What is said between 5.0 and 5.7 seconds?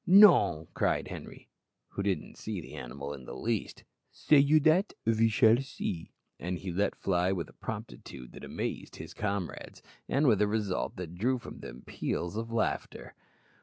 ve shall